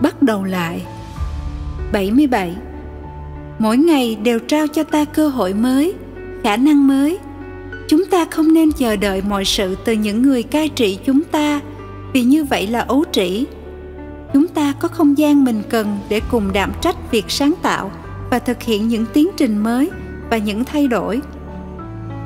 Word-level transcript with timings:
bắt 0.00 0.22
đầu 0.22 0.44
lại. 0.44 0.82
77 1.92 2.54
mỗi 3.60 3.76
ngày 3.76 4.16
đều 4.22 4.38
trao 4.38 4.66
cho 4.66 4.82
ta 4.82 5.04
cơ 5.04 5.28
hội 5.28 5.54
mới, 5.54 5.94
khả 6.44 6.56
năng 6.56 6.86
mới. 6.86 7.18
Chúng 7.88 8.04
ta 8.04 8.24
không 8.30 8.54
nên 8.54 8.72
chờ 8.72 8.96
đợi 8.96 9.22
mọi 9.28 9.44
sự 9.44 9.76
từ 9.84 9.92
những 9.92 10.22
người 10.22 10.42
cai 10.42 10.68
trị 10.68 10.98
chúng 11.06 11.22
ta, 11.22 11.60
vì 12.12 12.22
như 12.22 12.44
vậy 12.44 12.66
là 12.66 12.80
ấu 12.80 13.04
trĩ. 13.12 13.44
Chúng 14.32 14.48
ta 14.48 14.72
có 14.80 14.88
không 14.88 15.18
gian 15.18 15.44
mình 15.44 15.62
cần 15.68 15.98
để 16.08 16.20
cùng 16.30 16.52
đảm 16.52 16.72
trách 16.80 17.10
việc 17.10 17.24
sáng 17.28 17.54
tạo 17.62 17.90
và 18.30 18.38
thực 18.38 18.62
hiện 18.62 18.88
những 18.88 19.06
tiến 19.12 19.28
trình 19.36 19.58
mới 19.58 19.90
và 20.30 20.36
những 20.36 20.64
thay 20.64 20.86
đổi. 20.86 21.20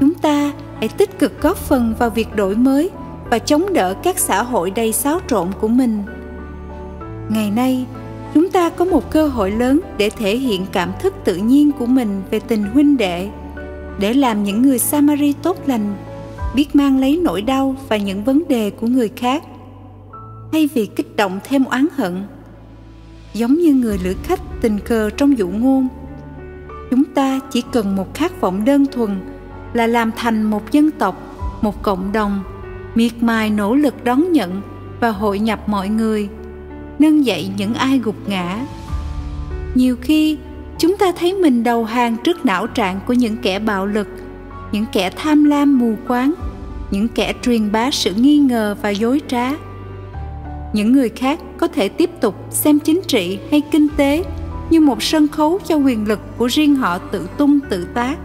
Chúng 0.00 0.14
ta 0.14 0.52
hãy 0.78 0.88
tích 0.88 1.18
cực 1.18 1.42
góp 1.42 1.56
phần 1.56 1.94
vào 1.98 2.10
việc 2.10 2.36
đổi 2.36 2.56
mới 2.56 2.90
và 3.30 3.38
chống 3.38 3.72
đỡ 3.72 3.94
các 4.02 4.18
xã 4.18 4.42
hội 4.42 4.70
đầy 4.70 4.92
xáo 4.92 5.20
trộn 5.28 5.48
của 5.60 5.68
mình 5.68 6.02
ngày 7.32 7.50
nay, 7.50 7.86
chúng 8.34 8.50
ta 8.50 8.70
có 8.70 8.84
một 8.84 9.10
cơ 9.10 9.26
hội 9.26 9.50
lớn 9.50 9.80
để 9.98 10.10
thể 10.10 10.36
hiện 10.36 10.66
cảm 10.72 10.92
thức 11.00 11.14
tự 11.24 11.36
nhiên 11.36 11.72
của 11.72 11.86
mình 11.86 12.22
về 12.30 12.40
tình 12.40 12.62
huynh 12.62 12.96
đệ, 12.96 13.28
để 13.98 14.14
làm 14.14 14.44
những 14.44 14.62
người 14.62 14.78
samari 14.78 15.32
tốt 15.32 15.56
lành, 15.66 15.94
biết 16.54 16.76
mang 16.76 17.00
lấy 17.00 17.20
nỗi 17.22 17.42
đau 17.42 17.76
và 17.88 17.96
những 17.96 18.24
vấn 18.24 18.42
đề 18.48 18.70
của 18.70 18.86
người 18.86 19.08
khác. 19.16 19.42
Thay 20.52 20.68
vì 20.74 20.86
kích 20.86 21.16
động 21.16 21.40
thêm 21.44 21.64
oán 21.64 21.86
hận, 21.96 22.22
giống 23.34 23.54
như 23.54 23.74
người 23.74 23.98
lữ 24.04 24.14
khách 24.22 24.40
tình 24.60 24.78
cờ 24.78 25.10
trong 25.10 25.38
dụ 25.38 25.48
ngôn, 25.48 25.88
chúng 26.90 27.04
ta 27.04 27.40
chỉ 27.50 27.62
cần 27.72 27.96
một 27.96 28.14
khát 28.14 28.40
vọng 28.40 28.64
đơn 28.64 28.86
thuần 28.92 29.20
là 29.72 29.86
làm 29.86 30.10
thành 30.16 30.42
một 30.42 30.72
dân 30.72 30.90
tộc, 30.90 31.22
một 31.62 31.82
cộng 31.82 32.12
đồng, 32.12 32.42
miệt 32.94 33.12
mài 33.20 33.50
nỗ 33.50 33.74
lực 33.74 34.04
đón 34.04 34.32
nhận 34.32 34.62
và 35.00 35.10
hội 35.10 35.38
nhập 35.38 35.68
mọi 35.68 35.88
người 35.88 36.28
nâng 37.02 37.26
dậy 37.26 37.50
những 37.56 37.74
ai 37.74 37.98
gục 37.98 38.28
ngã. 38.28 38.58
Nhiều 39.74 39.96
khi, 40.00 40.38
chúng 40.78 40.96
ta 40.96 41.12
thấy 41.18 41.34
mình 41.34 41.64
đầu 41.64 41.84
hàng 41.84 42.16
trước 42.24 42.46
não 42.46 42.66
trạng 42.66 43.00
của 43.06 43.12
những 43.12 43.36
kẻ 43.36 43.58
bạo 43.58 43.86
lực, 43.86 44.08
những 44.72 44.84
kẻ 44.92 45.10
tham 45.10 45.44
lam 45.44 45.78
mù 45.78 45.94
quáng, 46.08 46.34
những 46.90 47.08
kẻ 47.08 47.32
truyền 47.42 47.72
bá 47.72 47.90
sự 47.90 48.14
nghi 48.14 48.38
ngờ 48.38 48.76
và 48.82 48.90
dối 48.90 49.20
trá. 49.28 49.50
Những 50.72 50.92
người 50.92 51.08
khác 51.08 51.40
có 51.58 51.68
thể 51.68 51.88
tiếp 51.88 52.10
tục 52.20 52.34
xem 52.50 52.78
chính 52.78 53.00
trị 53.06 53.38
hay 53.50 53.60
kinh 53.70 53.88
tế 53.96 54.24
như 54.70 54.80
một 54.80 55.02
sân 55.02 55.28
khấu 55.28 55.58
cho 55.66 55.76
quyền 55.76 56.08
lực 56.08 56.20
của 56.38 56.46
riêng 56.46 56.74
họ 56.74 56.98
tự 56.98 57.28
tung 57.38 57.58
tự 57.70 57.84
tác. 57.84 58.16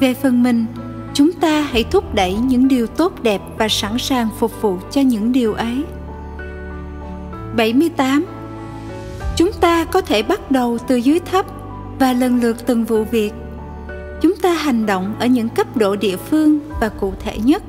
Về 0.00 0.14
phần 0.14 0.42
mình, 0.42 0.66
chúng 1.14 1.32
ta 1.32 1.60
hãy 1.60 1.84
thúc 1.84 2.14
đẩy 2.14 2.34
những 2.34 2.68
điều 2.68 2.86
tốt 2.86 3.22
đẹp 3.22 3.40
và 3.58 3.68
sẵn 3.68 3.98
sàng 3.98 4.28
phục 4.38 4.62
vụ 4.62 4.78
cho 4.90 5.00
những 5.00 5.32
điều 5.32 5.54
ấy. 5.54 5.84
78 7.56 8.24
chúng 9.36 9.52
ta 9.60 9.84
có 9.84 10.00
thể 10.00 10.22
bắt 10.22 10.50
đầu 10.50 10.78
từ 10.88 10.96
dưới 10.96 11.18
thấp 11.18 11.46
và 11.98 12.12
lần 12.12 12.40
lượt 12.40 12.66
từng 12.66 12.84
vụ 12.84 13.04
việc. 13.04 13.32
Chúng 14.22 14.36
ta 14.36 14.52
hành 14.52 14.86
động 14.86 15.14
ở 15.20 15.26
những 15.26 15.48
cấp 15.48 15.76
độ 15.76 15.96
địa 15.96 16.16
phương 16.16 16.58
và 16.80 16.88
cụ 16.88 17.12
thể 17.20 17.38
nhất, 17.44 17.62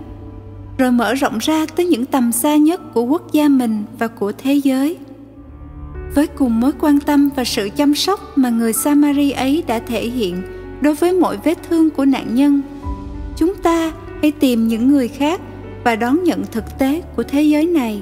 rồi 0.78 0.92
mở 0.92 1.14
rộng 1.14 1.38
ra 1.42 1.66
tới 1.76 1.86
những 1.86 2.06
tầm 2.06 2.32
xa 2.32 2.56
nhất 2.56 2.94
của 2.94 3.02
quốc 3.02 3.32
gia 3.32 3.48
mình 3.48 3.84
và 4.00 4.08
của 4.08 4.32
thế 4.38 4.54
giới. 4.54 4.98
Với 6.16 6.28
cùng 6.28 6.60
mối 6.60 6.72
quan 6.80 7.00
tâm 7.00 7.30
và 7.36 7.44
sự 7.44 7.70
chăm 7.76 7.96
sóc 7.96 8.38
mà 8.38 8.50
người 8.50 8.74
samari 8.74 9.32
ấy 9.32 9.64
đã 9.68 9.80
thể 9.80 10.08
hiện 10.08 10.42
đối 10.82 10.96
với 10.96 11.14
mọi 11.14 11.38
vết 11.44 11.58
thương 11.70 11.90
của 11.90 12.06
nạn 12.06 12.36
nhân, 12.36 12.62
chúng 13.38 13.56
ta 13.56 13.92
hãy 14.22 14.32
tìm 14.32 14.68
những 14.68 14.92
người 14.92 15.08
khác 15.08 15.42
và 15.84 15.96
đón 15.96 16.24
nhận 16.24 16.44
thực 16.52 16.80
tế 16.80 17.02
của 17.16 17.24
thế 17.24 17.42
giới 17.42 17.68
này 17.68 18.02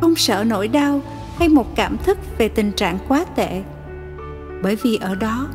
không 0.00 0.16
sợ 0.16 0.44
nỗi 0.46 0.68
đau 0.68 1.00
hay 1.36 1.48
một 1.48 1.76
cảm 1.76 1.96
thức 1.98 2.18
về 2.38 2.48
tình 2.48 2.72
trạng 2.72 2.98
quá 3.08 3.24
tệ. 3.36 3.62
Bởi 4.62 4.76
vì 4.76 4.96
ở 4.96 5.14
đó, 5.14 5.48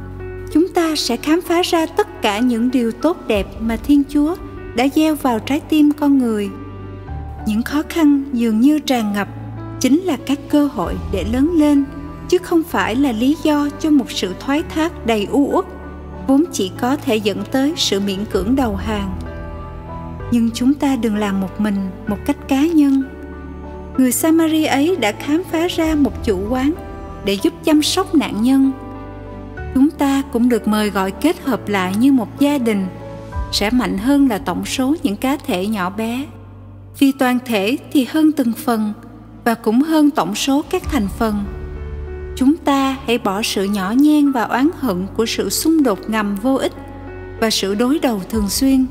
chúng 0.53 0.67
ta 0.67 0.95
sẽ 0.95 1.17
khám 1.17 1.41
phá 1.41 1.61
ra 1.61 1.85
tất 1.85 2.21
cả 2.21 2.39
những 2.39 2.71
điều 2.71 2.91
tốt 2.91 3.17
đẹp 3.27 3.47
mà 3.59 3.77
thiên 3.77 4.03
chúa 4.09 4.35
đã 4.75 4.87
gieo 4.95 5.15
vào 5.15 5.39
trái 5.39 5.59
tim 5.59 5.91
con 5.91 6.17
người. 6.17 6.49
Những 7.47 7.63
khó 7.63 7.81
khăn 7.89 8.23
dường 8.33 8.59
như 8.59 8.79
tràn 8.79 9.13
ngập 9.13 9.27
chính 9.79 10.01
là 10.01 10.17
các 10.25 10.39
cơ 10.49 10.67
hội 10.67 10.95
để 11.11 11.25
lớn 11.33 11.51
lên, 11.55 11.83
chứ 12.29 12.37
không 12.37 12.63
phải 12.63 12.95
là 12.95 13.11
lý 13.11 13.37
do 13.43 13.69
cho 13.79 13.89
một 13.89 14.11
sự 14.11 14.33
thoái 14.39 14.63
thác 14.63 15.05
đầy 15.05 15.27
u 15.31 15.49
uất 15.51 15.65
vốn 16.27 16.43
chỉ 16.51 16.71
có 16.79 16.95
thể 16.95 17.15
dẫn 17.15 17.43
tới 17.51 17.73
sự 17.77 17.99
miễn 17.99 18.25
cưỡng 18.31 18.55
đầu 18.55 18.75
hàng. 18.75 19.15
Nhưng 20.31 20.49
chúng 20.53 20.73
ta 20.73 20.95
đừng 20.95 21.15
làm 21.15 21.41
một 21.41 21.61
mình 21.61 21.75
một 22.07 22.17
cách 22.25 22.47
cá 22.47 22.61
nhân 22.61 23.03
người 23.97 24.11
samari 24.11 24.65
ấy 24.65 24.95
đã 24.95 25.11
khám 25.11 25.43
phá 25.51 25.67
ra 25.67 25.95
một 25.95 26.23
chủ 26.23 26.39
quán 26.49 26.73
để 27.25 27.37
giúp 27.41 27.53
chăm 27.63 27.81
sóc 27.81 28.15
nạn 28.15 28.43
nhân. 28.43 28.71
Chúng 29.73 29.89
ta 29.89 30.21
cũng 30.33 30.49
được 30.49 30.67
mời 30.67 30.89
gọi 30.89 31.11
kết 31.11 31.43
hợp 31.43 31.69
lại 31.69 31.95
như 31.99 32.11
một 32.11 32.39
gia 32.39 32.57
đình, 32.57 32.85
sẽ 33.51 33.69
mạnh 33.69 33.97
hơn 33.97 34.29
là 34.29 34.37
tổng 34.37 34.65
số 34.65 34.95
những 35.03 35.15
cá 35.15 35.37
thể 35.37 35.67
nhỏ 35.67 35.89
bé. 35.89 36.25
Vì 36.99 37.11
toàn 37.11 37.39
thể 37.45 37.77
thì 37.91 38.07
hơn 38.09 38.31
từng 38.31 38.53
phần 38.53 38.93
và 39.43 39.53
cũng 39.53 39.81
hơn 39.81 40.09
tổng 40.09 40.35
số 40.35 40.61
các 40.69 40.83
thành 40.83 41.07
phần. 41.17 41.43
Chúng 42.35 42.57
ta 42.57 42.97
hãy 43.07 43.17
bỏ 43.17 43.41
sự 43.41 43.63
nhỏ 43.63 43.93
nhen 43.97 44.31
và 44.31 44.43
oán 44.43 44.69
hận 44.79 45.05
của 45.17 45.25
sự 45.25 45.49
xung 45.49 45.83
đột 45.83 45.99
ngầm 46.09 46.35
vô 46.35 46.55
ích 46.55 46.73
và 47.39 47.49
sự 47.49 47.75
đối 47.75 47.99
đầu 47.99 48.21
thường 48.29 48.49
xuyên. 48.49 48.85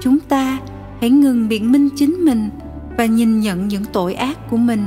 Chúng 0.00 0.18
ta 0.20 0.58
hãy 1.00 1.10
ngừng 1.10 1.48
biện 1.48 1.72
minh 1.72 1.88
chính 1.96 2.24
mình 2.24 2.50
và 2.96 3.04
nhìn 3.04 3.40
nhận 3.40 3.68
những 3.68 3.84
tội 3.92 4.14
ác 4.14 4.38
của 4.50 4.56
mình, 4.56 4.86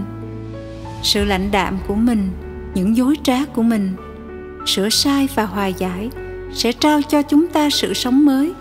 sự 1.04 1.26
lạnh 1.26 1.52
đạm 1.52 1.78
của 1.88 1.96
mình, 1.96 2.30
những 2.74 2.98
dối 2.98 3.16
trá 3.24 3.46
của 3.46 3.64
mình. 3.64 3.92
Sửa 4.66 4.90
sai 4.90 5.28
và 5.36 5.46
hòa 5.46 5.68
giải 5.68 6.10
sẽ 6.54 6.72
trao 6.72 7.02
cho 7.02 7.22
chúng 7.22 7.48
ta 7.48 7.70
sự 7.70 7.94
sống 7.94 8.26
mới 8.26 8.54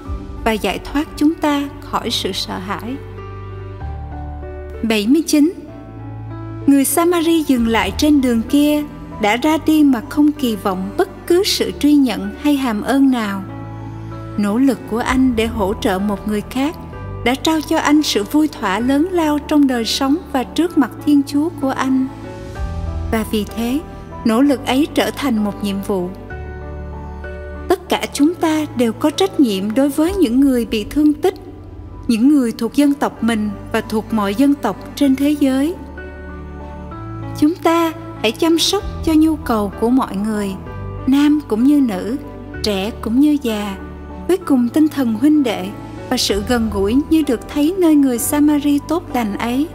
và 0.44 0.52
giải 0.52 0.78
thoát 0.78 1.08
chúng 1.16 1.34
ta 1.34 1.68
khỏi 1.80 2.10
sự 2.10 2.32
sợ 2.32 2.58
hãi. 2.58 2.94
79 4.82 5.52
Người 6.66 6.84
Samari 6.84 7.42
dừng 7.42 7.68
lại 7.68 7.92
trên 7.98 8.20
đường 8.20 8.42
kia 8.42 8.82
đã 9.22 9.36
ra 9.36 9.58
đi 9.66 9.84
mà 9.84 10.02
không 10.08 10.32
kỳ 10.32 10.56
vọng 10.56 10.90
bất 10.96 11.26
cứ 11.26 11.42
sự 11.44 11.72
truy 11.80 11.94
nhận 11.94 12.34
hay 12.42 12.56
hàm 12.56 12.82
ơn 12.82 13.10
nào. 13.10 13.42
Nỗ 14.38 14.58
lực 14.58 14.78
của 14.90 14.98
anh 14.98 15.36
để 15.36 15.46
hỗ 15.46 15.74
trợ 15.80 15.98
một 15.98 16.28
người 16.28 16.42
khác 16.50 16.76
đã 17.24 17.34
trao 17.34 17.60
cho 17.60 17.78
anh 17.78 18.02
sự 18.02 18.24
vui 18.24 18.48
thỏa 18.48 18.78
lớn 18.78 19.08
lao 19.12 19.38
trong 19.38 19.66
đời 19.66 19.84
sống 19.84 20.16
và 20.32 20.44
trước 20.44 20.78
mặt 20.78 20.90
Thiên 21.06 21.22
Chúa 21.26 21.48
của 21.60 21.70
anh. 21.70 22.06
Và 23.12 23.24
vì 23.30 23.44
thế, 23.44 23.80
nỗ 24.24 24.40
lực 24.40 24.66
ấy 24.66 24.86
trở 24.94 25.10
thành 25.10 25.44
một 25.44 25.64
nhiệm 25.64 25.76
vụ. 25.86 26.08
Tất 27.68 27.88
cả 27.88 28.06
chúng 28.12 28.34
ta 28.34 28.66
đều 28.76 28.92
có 28.92 29.10
trách 29.10 29.40
nhiệm 29.40 29.74
đối 29.74 29.88
với 29.88 30.14
những 30.14 30.40
người 30.40 30.66
bị 30.66 30.84
thương 30.84 31.12
tích, 31.12 31.34
những 32.08 32.28
người 32.28 32.52
thuộc 32.52 32.74
dân 32.74 32.94
tộc 32.94 33.24
mình 33.24 33.50
và 33.72 33.80
thuộc 33.80 34.04
mọi 34.12 34.34
dân 34.34 34.54
tộc 34.54 34.76
trên 34.94 35.16
thế 35.16 35.30
giới. 35.40 35.74
Chúng 37.38 37.54
ta 37.54 37.92
hãy 38.22 38.32
chăm 38.32 38.58
sóc 38.58 38.82
cho 39.04 39.12
nhu 39.16 39.36
cầu 39.36 39.72
của 39.80 39.90
mọi 39.90 40.16
người, 40.16 40.54
nam 41.06 41.40
cũng 41.48 41.64
như 41.64 41.80
nữ, 41.80 42.16
trẻ 42.62 42.90
cũng 43.02 43.20
như 43.20 43.36
già, 43.42 43.76
với 44.28 44.36
cùng 44.36 44.68
tinh 44.68 44.88
thần 44.88 45.14
huynh 45.14 45.42
đệ 45.42 45.68
và 46.10 46.16
sự 46.16 46.42
gần 46.48 46.70
gũi 46.72 46.96
như 47.10 47.22
được 47.26 47.40
thấy 47.48 47.74
nơi 47.78 47.94
người 47.94 48.18
Samari 48.18 48.78
tốt 48.88 49.02
lành 49.14 49.38
ấy. 49.38 49.66